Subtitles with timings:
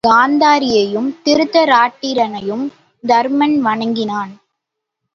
[0.07, 2.63] காந்தாரியையும் திருதராட்டிரனையும்
[3.07, 4.31] தருமன் வணங்கினான்.